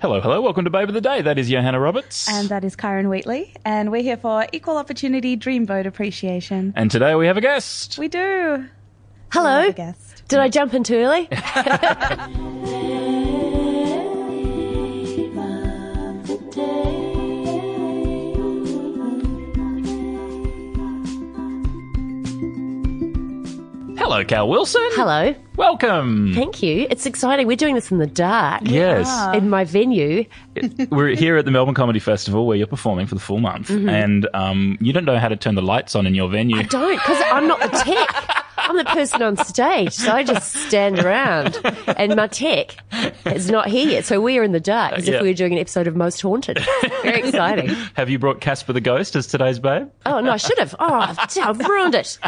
[0.00, 0.40] Hello, hello.
[0.40, 1.22] Welcome to Babe of the Day.
[1.22, 2.28] That is Johanna Roberts.
[2.28, 3.52] And that is Karen Wheatley.
[3.64, 6.72] And we're here for Equal Opportunity Dreamboat Appreciation.
[6.76, 7.98] And today we have a guest.
[7.98, 8.64] We do.
[9.32, 9.60] Hello.
[9.60, 10.22] We have a guest.
[10.28, 11.28] Did I jump in too early?
[24.08, 24.80] Hello, Cal Wilson.
[24.92, 25.34] Hello.
[25.56, 26.32] Welcome.
[26.32, 26.86] Thank you.
[26.88, 27.46] It's exciting.
[27.46, 28.62] We're doing this in the dark.
[28.64, 29.06] Yes.
[29.36, 30.24] In my venue.
[30.88, 33.68] We're here at the Melbourne Comedy Festival where you're performing for the full month.
[33.68, 36.56] And um, you don't know how to turn the lights on in your venue.
[36.56, 36.64] Mm-hmm.
[36.64, 38.46] I don't, because I'm not the tech.
[38.68, 41.58] I'm the person on stage, so I just stand around.
[41.96, 42.76] And my tech
[43.26, 45.16] is not here yet, so we are in the dark as Yeah.
[45.16, 46.58] if we were doing an episode of Most Haunted.
[47.02, 47.68] Very exciting.
[47.94, 49.88] Have you brought Casper the Ghost as today's babe?
[50.06, 50.74] Oh no, I should have.
[50.78, 52.18] Oh, I've ruined it.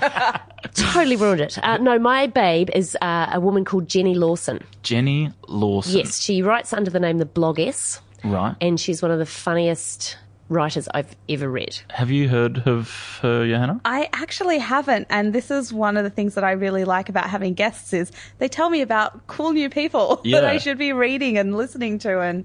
[0.74, 1.58] Totally ruined it.
[1.62, 4.62] Uh, no, my babe is uh, a woman called Jenny Lawson.
[4.82, 5.98] Jenny Lawson.
[5.98, 8.54] Yes, she writes under the name the Bloggess, Right.
[8.60, 10.16] and she's one of the funniest
[10.50, 11.78] writers I've ever read.
[11.90, 13.80] Have you heard of her, Johanna?
[13.84, 17.30] I actually haven't, and this is one of the things that I really like about
[17.30, 20.40] having guests is they tell me about cool new people Yeah.
[20.42, 22.44] that I should be reading and listening to and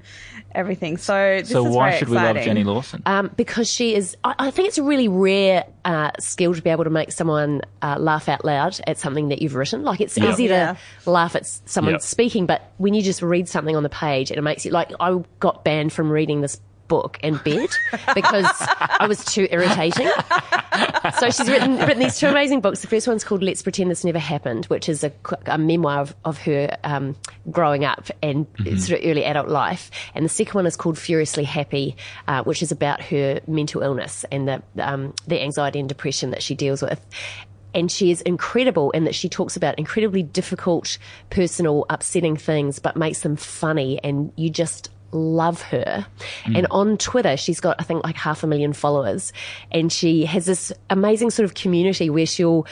[0.54, 0.98] everything.
[0.98, 2.38] So this so is why very should we love.
[2.38, 3.02] Jenny Lawson?
[3.06, 6.70] Um, because she is, I, I think it's a really rare uh, skill to be
[6.70, 9.84] able to make someone uh, laugh out loud at something that you've written.
[9.84, 10.32] Like it's Yeah.
[10.32, 10.76] easy Yeah.
[11.04, 12.00] to laugh at someone Yeah.
[12.00, 14.92] speaking, but when you just read something on the page and it makes you like,
[15.00, 17.70] I got banned from reading this book and bed
[18.14, 18.48] because
[19.00, 20.10] I was too irritating.
[21.20, 22.82] so she's written written these two amazing books.
[22.82, 25.12] The first one's called "Let's Pretend This Never Happened," which is a,
[25.46, 27.16] a memoir of, of her um,
[27.52, 29.92] growing up and sort of early adult life.
[30.14, 31.96] And the second one is called "Furiously Happy,"
[32.28, 36.44] uh, which is about her mental illness and the um, the anxiety and depression that
[36.44, 37.04] she deals with.
[37.74, 40.98] And she is incredible in that she talks about incredibly difficult,
[41.30, 46.06] personal, upsetting things, but makes them funny, and you just love her.
[46.44, 46.58] Mm.
[46.58, 49.34] And on Twitter, she's got, I think, like half a million followers.
[49.72, 52.68] And she has this amazing sort of community where she'll,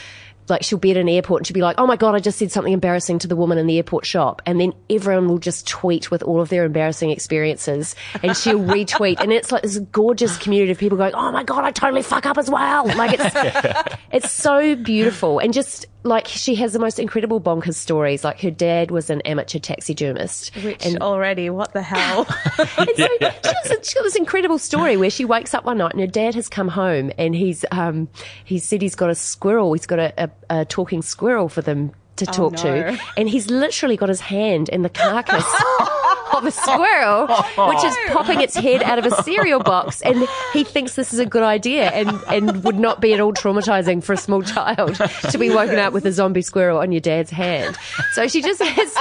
[0.49, 2.37] like, she'll be at an airport and she'll be like, oh my God, I just
[2.37, 4.41] said something embarrassing to the woman in the airport shop.
[4.45, 9.19] And then everyone will just tweet with all of their embarrassing experiences and she'll retweet.
[9.19, 12.25] And it's like this gorgeous community of people going, oh my God, I totally fuck
[12.25, 12.85] up as well.
[12.85, 15.39] Like, it's, it's so beautiful.
[15.39, 18.23] And just, like she has the most incredible bonkers stories.
[18.23, 22.27] Like her dad was an amateur taxidermist, Which and already, what the hell?
[22.57, 25.93] and so she has, she's got this incredible story where she wakes up one night
[25.93, 28.09] and her dad has come home and he's um
[28.43, 31.91] he said he's got a squirrel, he's got a, a, a talking squirrel for them
[32.17, 32.61] to talk no.
[32.61, 35.45] to, and he's literally got his hand in the carcass.
[36.33, 40.63] Of a squirrel, which is popping its head out of a cereal box, and he
[40.63, 44.13] thinks this is a good idea, and, and would not be at all traumatizing for
[44.13, 44.95] a small child
[45.29, 47.77] to be woken up with a zombie squirrel on your dad's hand.
[48.13, 48.93] So she just has,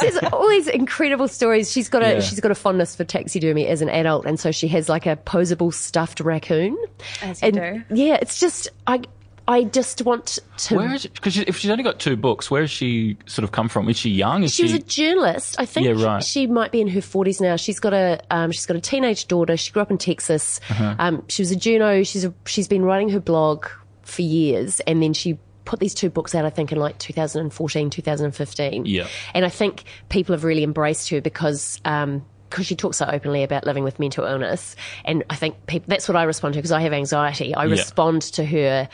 [0.00, 1.70] she has all these incredible stories.
[1.70, 2.20] She's got a Yeah.
[2.20, 5.16] she's got a fondness for taxidermy as an adult, and so she has like a
[5.16, 6.76] posable stuffed raccoon.
[7.22, 7.94] As you and do.
[7.94, 9.02] yeah, it's just I
[9.48, 10.76] I just want to.
[10.76, 11.14] Where is it?
[11.14, 13.88] Because if she's only got two books, where has she sort of come from?
[13.88, 14.44] Is she young?
[14.44, 14.74] Is she she?
[14.74, 15.56] was a journalist.
[15.58, 16.22] I think Yeah, right.
[16.22, 17.56] she might be in her forties now.
[17.56, 19.56] She's got a um, she's got a teenage daughter.
[19.56, 20.60] She grew up in Texas.
[20.70, 20.94] Uh-huh.
[20.98, 22.06] Um, she was a journo.
[22.06, 23.66] She's a, she's been writing her blog
[24.02, 26.44] for years, and then she put these two books out.
[26.44, 28.86] I think in like 2014, 2015.
[28.86, 29.06] Yeah.
[29.34, 31.80] and I think people have really embraced her because.
[31.84, 34.76] Um, because she talks so openly about living with mental illness,
[35.06, 37.54] and I think people, that's what I respond to because I have anxiety.
[37.54, 37.70] I Yeah.
[37.70, 38.90] respond to her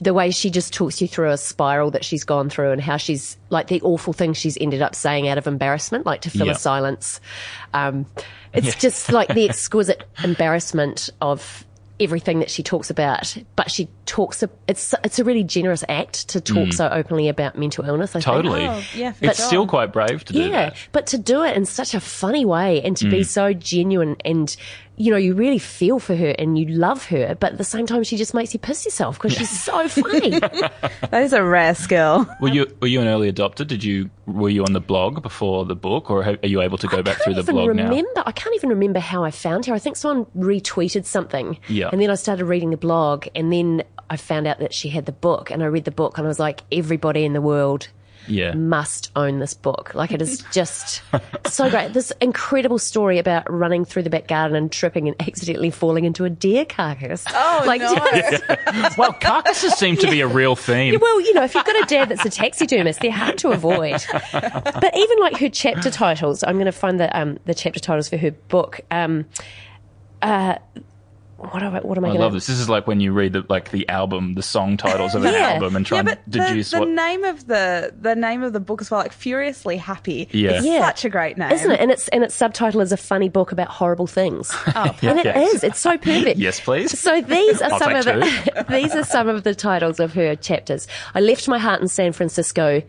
[0.00, 2.96] the way she just talks you through a spiral that she's gone through and how
[2.96, 6.46] she's like the awful things she's ended up saying out of embarrassment, like to fill
[6.46, 6.52] Yeah.
[6.52, 7.20] a silence.
[7.72, 8.06] Um,
[8.52, 11.64] it's just like the exquisite embarrassment of
[12.00, 14.42] everything that she talks about, but she talks.
[14.66, 18.16] It's it's a really generous act to talk so openly about mental illness.
[18.16, 18.24] I think.
[18.24, 18.34] Mm.
[18.42, 18.66] Totally.
[18.66, 19.46] Oh, yeah, for it's sure.
[19.46, 20.76] still quite brave to do Yeah, that.
[20.90, 23.26] but to do it in such a funny way and to be Mm.
[23.26, 24.54] so genuine and
[24.96, 27.86] you know you really feel for her and you love her, but at the same
[27.86, 30.38] time she just makes you piss yourself because she's so funny.
[30.38, 32.26] that is a rare skill.
[32.40, 33.66] Were you were you an early adopter?
[33.66, 36.86] Did you were you on the blog before the book, or are you able to
[36.86, 37.88] go back I through can't the even blog now?
[37.88, 38.22] remember.
[38.24, 39.74] I can't even remember how I found her.
[39.74, 41.88] I think someone retweeted something, Yeah.
[41.92, 45.06] and then I started reading the blog, and then I found out that she had
[45.06, 47.88] the book, and I read the book, and I was like, everybody in the world
[48.26, 48.54] Yeah.
[48.54, 49.94] must own this book.
[49.94, 51.02] Like it is just
[51.46, 51.92] so great.
[51.92, 56.24] This incredible story about running through the back garden and tripping and accidentally falling into
[56.24, 57.24] a deer carcass.
[57.34, 57.94] Oh, like no.
[57.94, 60.98] just- Well, carcasses seem to be a real theme.
[61.00, 64.02] well, you know, if you've got a dad that's a taxidermist, they're hard to avoid.
[64.32, 68.08] But even like her chapter titles, I'm going to find the um, the chapter titles
[68.08, 68.80] for her book.
[68.90, 69.26] Um,
[70.22, 70.56] uh,
[71.36, 72.46] what am I, what am I, I going love this.
[72.46, 75.32] This is like when you read the like the album, the song titles of an
[75.34, 75.50] Yeah.
[75.54, 76.88] album, and try yeah, and but the, deduce the what.
[76.88, 80.28] name of the the name of the book as well, like Furiously Happy.
[80.30, 80.52] Yeah.
[80.52, 80.86] It's Yeah.
[80.86, 81.50] such a great name.
[81.50, 81.80] Isn't it?
[81.80, 84.50] And its and its subtitle is a funny book about horrible things.
[84.74, 85.38] Oh, Yeah, and it yeah.
[85.40, 85.64] is.
[85.64, 86.38] It's so perfect.
[86.38, 86.98] Yes, please.
[86.98, 90.86] So these are some of the these are some of the titles of her chapters.
[91.14, 92.82] I left my heart in San Francisco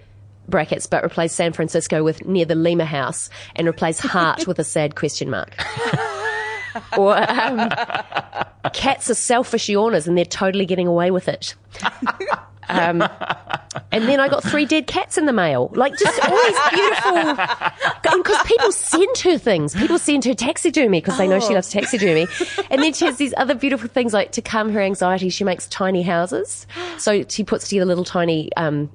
[0.47, 4.63] brackets, but replaced San Francisco with near the Lima House and replaced heart with a
[4.63, 5.56] sad question mark.
[6.98, 7.69] Or um,
[8.74, 11.56] cats are selfish yawners and they're totally getting away with it.
[12.68, 13.07] Um,
[13.92, 15.69] and then I got three dead cats in the mail.
[15.74, 17.24] Like just all these beautiful,
[18.18, 19.75] because people send her things.
[19.75, 22.27] People send her taxidermy because they know she loves taxidermy.
[22.72, 25.30] And then she has these other beautiful things like to calm her anxiety.
[25.30, 26.66] She makes tiny houses.
[26.98, 28.89] So she puts together little tiny, um,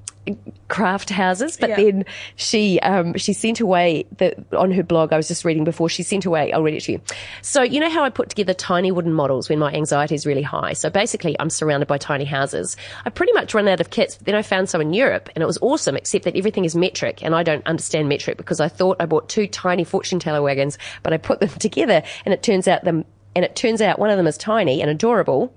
[0.69, 1.77] craft houses, but Yeah.
[1.77, 2.05] then
[2.37, 5.13] she um, she sent away the on her blog.
[5.13, 6.53] I was just reading before she sent away.
[6.53, 7.01] I'll read it to you.
[7.43, 10.43] So you know how I put together tiny wooden models when my anxiety is really
[10.43, 10.73] high.
[10.73, 12.77] So basically, I'm surrounded by tiny houses.
[13.05, 14.17] I pretty much run out of kits.
[14.17, 15.97] But then I found some in Europe, and it was awesome.
[15.97, 19.29] Except that everything is metric, and I don't understand metric because I thought I bought
[19.29, 23.05] two tiny fortune teller wagons, but I put them together, and it turns out them.
[23.37, 25.55] And it turns out one of them is tiny and adorable,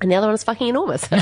[0.00, 1.02] and the other one is fucking enormous.
[1.08, 1.18] so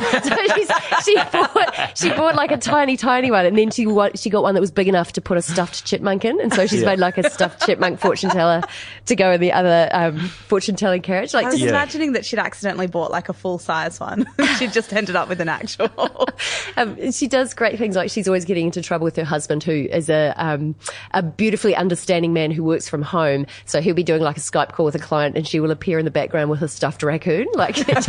[0.55, 0.71] she's,
[1.05, 4.55] she bought she bought like a tiny, tiny one, and then she she got one
[4.55, 6.87] that was big enough to put a stuffed chipmunk in, and so she's Yeah.
[6.91, 8.63] made like a stuffed chipmunk fortune teller
[9.07, 11.35] to go in the other um, fortune telling carriage.
[11.35, 11.71] Like I was just Yeah.
[11.71, 14.27] imagining that she'd accidentally bought like a full size one.
[14.59, 15.91] she just ended up with an actual.
[16.77, 17.97] um, she does great things.
[17.97, 20.75] Like she's always getting into trouble with her husband, who is a um,
[21.13, 23.47] a beautifully understanding man who works from home.
[23.65, 25.99] So he'll be doing like a Skype call with a client, and she will appear
[25.99, 28.09] in the background with a stuffed raccoon, like just.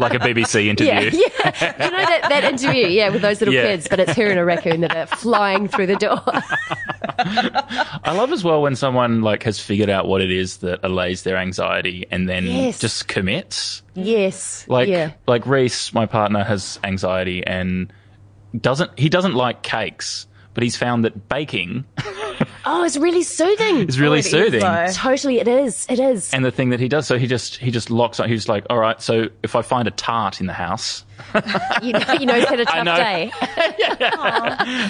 [0.00, 0.92] like a BBC interview.
[0.92, 1.10] Yeah,
[1.60, 1.84] yeah.
[1.84, 3.62] You know that, that interview, yeah, with those little Yeah.
[3.62, 6.20] kids, but it's her and a raccoon that are flying through the door.
[7.18, 11.22] I love as well when someone like has figured out what it is that allays
[11.22, 12.78] their anxiety and then Yes.
[12.80, 13.82] just commits.
[13.94, 14.64] yes.
[14.68, 15.12] Like yeah.
[15.26, 17.92] like Reese, my partner, has anxiety and
[18.58, 21.84] doesn't he doesn't like cakes, but he's found that baking
[22.66, 23.80] Oh, it's really soothing.
[23.80, 24.60] It's really it is, soothing.
[24.60, 24.86] though.
[24.92, 25.86] Totally, it is.
[25.88, 26.32] It is.
[26.34, 28.28] and the thing that he does, so he just he just locks on.
[28.28, 31.04] He's like, all right, so if I find a tart in the house,
[31.82, 32.96] You know, you know he's had a tough know.
[32.96, 33.30] day.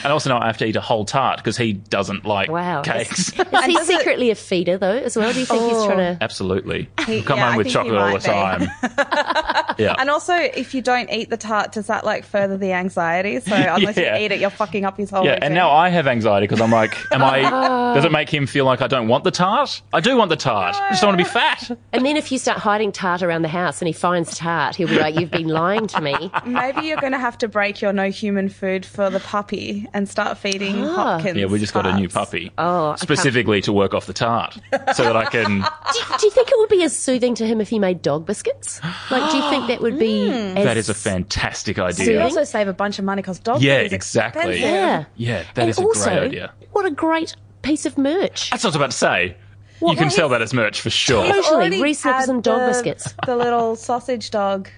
[0.03, 2.83] and also now I have to eat a whole tart because he doesn't like Wow.
[2.83, 3.29] cakes.
[3.31, 3.45] Is he
[3.75, 5.33] does it- secretly a feeder, though, as well?
[5.33, 6.11] Do you think he's trying to.
[6.15, 6.19] Oh.
[6.21, 8.25] Absolutely, He- come yeah, I home with chocolate all the be.
[8.25, 9.60] time.
[9.81, 13.41] Yeah, and also, if you don't eat the tart, does that like further the anxiety?
[13.41, 14.17] So unless Yeah.
[14.19, 15.25] you eat it, you're fucking up his whole.
[15.25, 15.45] Yeah, routine.
[15.45, 17.43] and now I have anxiety because I'm like, am I?
[17.95, 19.83] does it make him feel like I don't want the tart?
[19.93, 20.77] I do want the tart.
[20.77, 21.71] I just don't want to be fat.
[21.93, 24.89] And then if you start hiding tart around the house and he finds tart, he'll
[24.89, 26.15] be like, You've been lying to me.
[26.47, 30.09] Maybe you're going to have to break your no human food for the puppy and
[30.09, 30.95] start feeding ah.
[31.19, 31.37] Hopkins.
[31.37, 32.51] Yeah, we just got a new puppy.
[32.59, 34.59] Oh, specifically to work off the tart,
[34.95, 35.61] so that I can.
[35.93, 38.27] Do, do you think it would be as soothing to him if he made dog
[38.27, 38.81] biscuits?
[39.11, 40.31] Like, do you think that would be.
[40.31, 42.05] as That is a fantastic idea.
[42.07, 42.23] You idea.
[42.25, 44.43] also save a bunch of money because dog Yeah, exactly.
[44.43, 44.61] expensive.
[44.63, 45.05] Yeah.
[45.17, 46.53] Yeah, that and is a also, great idea.
[46.73, 48.51] What a great piece of merch.
[48.51, 49.37] That's what I was about to say.
[49.81, 51.25] you can sell that as merch for sure.
[51.27, 51.47] Totally.
[51.55, 53.15] Already Reese Nichols had and dog the- biscuits.
[53.27, 54.69] The little sausage dog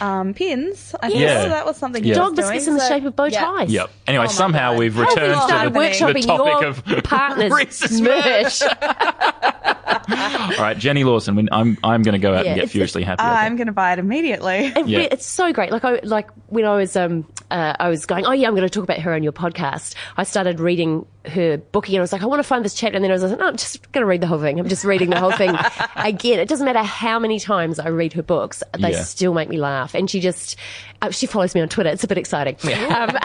[0.00, 0.94] um, pins.
[1.02, 1.42] I think Yeah.
[1.42, 2.02] so that was something.
[2.04, 2.14] Yeah.
[2.14, 3.40] Dog biscuits doing, in the so- shape of bow yeah.
[3.44, 3.70] ties.
[3.70, 3.90] Yep.
[4.06, 4.78] Anyway, Oh somehow God.
[4.78, 8.62] we've How we returned to the, workshopping the topic your of partner's Reese's merch.
[10.10, 10.16] All
[10.58, 11.36] right, Jenny Lawson.
[11.36, 13.22] When I'm I'm going to go out Yeah, and get furiously happy.
[13.22, 13.30] okay?
[13.30, 14.72] I'm going to buy it immediately.
[14.74, 15.00] It Yeah.
[15.00, 15.70] It's so great.
[15.70, 18.68] Like I like when I was um uh, I was going, oh yeah, I'm going
[18.68, 19.94] to talk about her on your podcast.
[20.18, 21.98] I started reading her book again.
[21.98, 23.46] I was like, I want to find this chapter, and then I was like, no,
[23.46, 24.60] I'm just going to read the whole thing.
[24.60, 25.54] I'm just reading the whole thing
[25.96, 26.40] again.
[26.40, 29.02] It doesn't matter how many times I read her books; they Yeah.
[29.02, 29.94] still make me laugh.
[29.94, 30.56] And she just
[31.00, 31.88] uh, she follows me on Twitter.
[31.90, 32.56] It's a bit exciting,
[32.90, 33.10] um,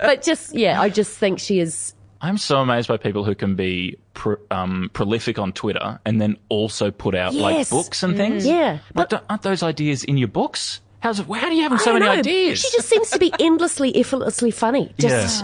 [0.00, 1.94] but just yeah, I just think she is.
[2.22, 6.36] I'm so amazed by people who can be pro, um, prolific on Twitter and then
[6.48, 8.46] also put out like books and things.
[8.46, 10.80] Yeah, but don't- aren't those ideas in your books?
[11.00, 12.12] How's it, how do you have so many know.
[12.12, 12.60] ideas?
[12.60, 14.94] She just seems to be endlessly, effortlessly funny.
[14.98, 15.42] Just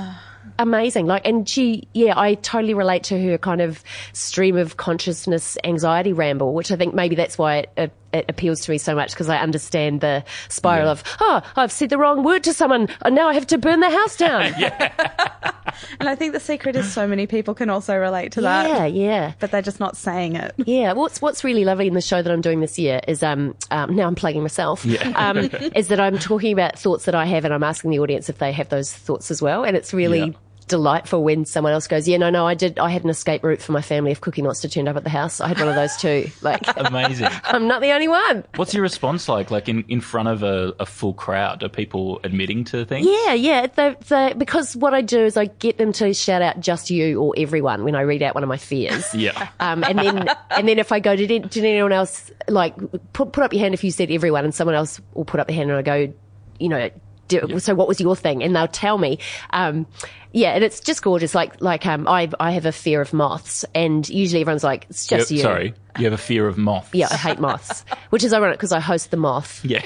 [0.58, 1.06] amazing.
[1.06, 6.12] Like, and she, yeah, I totally relate to her kind of stream of consciousness anxiety
[6.12, 9.12] ramble, which I think maybe that's why it, it, it appeals to me so much
[9.12, 10.92] because I understand the spiral Yeah.
[10.92, 13.80] of, oh, I've said the wrong word to someone and now I have to burn
[13.80, 14.52] the house down.
[14.58, 15.52] yeah,
[16.00, 18.86] and I think the secret is so many people can also relate to that, yeah,
[18.86, 19.32] yeah.
[19.38, 20.54] but they're just not saying it.
[20.58, 23.54] Yeah, what's what's really lovely in the show that I'm doing this year is um,
[23.70, 24.84] um now I'm plugging myself.
[24.84, 25.04] Yeah.
[25.26, 25.38] Um,
[25.74, 28.38] is that I'm talking about thoughts that I have and I'm asking the audience if
[28.38, 30.30] they have those thoughts as well, and it's really Yeah.
[30.68, 32.78] Delightful when someone else goes, "Yeah, no, no, I did.
[32.78, 35.10] I had an escape route for my family if Cookie Monster turned up at the
[35.10, 35.40] house.
[35.40, 36.30] I had one of those too.
[36.42, 37.28] Like, Amazing.
[37.44, 39.50] I'm not the only one." What's your response like?
[39.50, 43.06] Like in, in front of a, a full crowd, are people admitting to things?
[43.06, 43.66] Yeah, yeah.
[43.66, 47.20] They, they, because what I do is I get them to shout out just you
[47.20, 49.04] or everyone when I read out one of my fears.
[49.16, 49.48] Yeah.
[49.60, 52.74] Um, and then, and then if I go, did, did anyone else like
[53.14, 55.46] put put up your hand if you said everyone, and someone else will put up
[55.46, 56.12] their hand, and I go,
[56.60, 56.90] you know,
[57.28, 58.42] do, so what was your thing?
[58.42, 59.18] And they'll tell me.
[59.50, 59.86] Um,
[60.32, 61.34] yeah, and it's just gorgeous.
[61.34, 65.06] Like like um, I I have a fear of moths, and usually everyone's like, it's
[65.06, 65.42] just You- you.
[65.42, 66.90] Sorry, you have a fear of moths.
[66.92, 69.80] Yeah, I hate moths, which is ironic because I host the moth Yeah.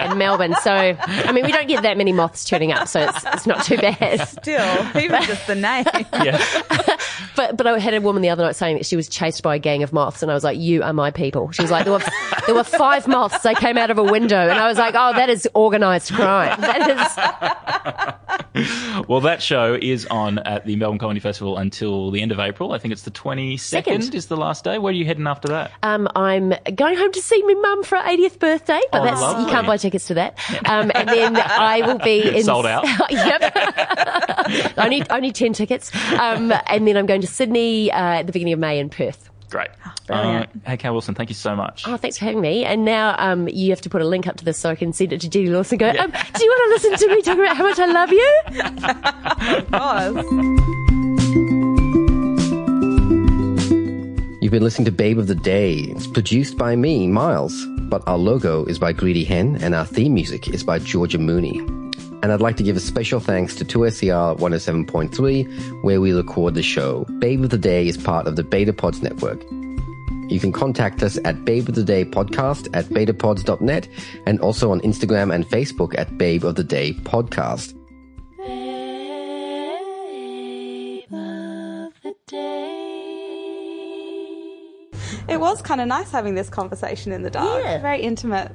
[0.00, 0.54] in Melbourne.
[0.62, 3.62] So, I mean, we don't get that many moths turning up, so it's, it's not
[3.64, 4.26] too bad.
[4.26, 5.84] Still, even just the name.
[6.12, 6.96] yeah.
[7.36, 9.56] But but I had a woman the other night saying that she was chased by
[9.56, 11.84] a gang of moths, and I was like, "You are my people." She was like,
[11.84, 12.02] "There were
[12.46, 13.42] there were five moths.
[13.42, 16.60] They came out of a window," and I was like, "Oh, that is organised crime.
[16.70, 17.16] That is
[19.08, 22.72] Well, that show is on at the Melbourne Comedy Festival until the end of April.
[22.72, 24.78] I think it's the 22nd is the last day.
[24.78, 25.70] Where are you heading after that?
[25.82, 29.20] Um, I'm going home to see my mum for her 80th birthday, but Oh, that's
[29.20, 29.44] lovely.
[29.44, 30.38] you can't buy tickets to that.
[30.68, 32.84] Um, and then I will be in Sold out?
[33.10, 35.90] yep, only only ten tickets.
[36.18, 39.30] Um, and then I'm going to Sydney uh, at the beginning of May in Perth.
[39.50, 39.70] Great.
[40.06, 40.46] brilliant.
[40.46, 41.86] Uh, hey, Cal Wilson, thank you so much.
[41.86, 42.64] Oh, thanks for having me.
[42.64, 44.92] And now um, you have to put a link up to this so I can
[44.92, 45.78] send it to Judy Lawson.
[45.78, 48.12] Go, um, do you want to listen to me talk about how much I love
[48.12, 48.42] you?
[49.72, 50.14] Was.
[54.40, 55.74] You've been listening to Babe of the Day.
[55.74, 60.14] It's produced by me, Miles, but our logo is by Greedy Hen and our theme
[60.14, 61.60] music is by Georgia Mooney.
[62.22, 66.62] And I'd like to give a special thanks to 2SER 107.3 where we record the
[66.62, 67.04] show.
[67.18, 69.42] Babe of the Day is part of the Beta Pods network.
[70.30, 73.88] You can contact us at Babe of the Day podcast at betapods.net
[74.26, 77.74] and also on Instagram and Facebook at Babe of the Day podcast.
[85.28, 87.62] It was kind of nice having this conversation in the dark.
[87.62, 87.80] Yeah.
[87.80, 88.52] Very intimate.